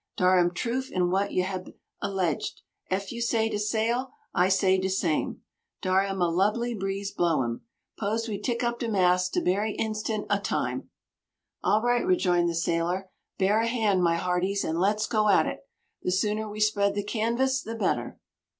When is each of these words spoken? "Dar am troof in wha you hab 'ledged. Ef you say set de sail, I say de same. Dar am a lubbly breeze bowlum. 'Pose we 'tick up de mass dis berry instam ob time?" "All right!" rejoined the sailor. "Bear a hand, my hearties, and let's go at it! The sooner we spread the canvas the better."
"Dar 0.17 0.39
am 0.39 0.49
troof 0.51 0.89
in 0.91 1.11
wha 1.11 1.27
you 1.29 1.43
hab 1.43 1.75
'ledged. 2.01 2.61
Ef 2.89 3.11
you 3.11 3.21
say 3.21 3.45
set 3.45 3.51
de 3.51 3.59
sail, 3.59 4.11
I 4.33 4.49
say 4.49 4.79
de 4.79 4.89
same. 4.89 5.41
Dar 5.83 6.01
am 6.01 6.23
a 6.23 6.27
lubbly 6.27 6.73
breeze 6.73 7.13
bowlum. 7.13 7.61
'Pose 7.99 8.27
we 8.27 8.39
'tick 8.39 8.63
up 8.63 8.79
de 8.79 8.89
mass 8.89 9.29
dis 9.29 9.43
berry 9.43 9.77
instam 9.77 10.25
ob 10.27 10.43
time?" 10.43 10.89
"All 11.63 11.83
right!" 11.83 12.03
rejoined 12.03 12.49
the 12.49 12.55
sailor. 12.55 13.11
"Bear 13.37 13.59
a 13.61 13.67
hand, 13.67 14.01
my 14.01 14.15
hearties, 14.15 14.63
and 14.63 14.79
let's 14.81 15.05
go 15.05 15.29
at 15.29 15.45
it! 15.45 15.69
The 16.01 16.11
sooner 16.11 16.49
we 16.49 16.61
spread 16.61 16.95
the 16.95 17.03
canvas 17.03 17.61
the 17.61 17.75
better." 17.75 18.17